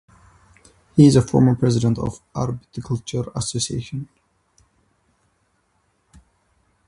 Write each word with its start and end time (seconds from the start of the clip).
He 0.95 1.05
is 1.05 1.15
a 1.15 1.21
former 1.21 1.53
president 1.53 1.99
of 1.99 2.21
the 2.33 2.39
Arboricultural 2.41 3.31
Association. 3.35 4.09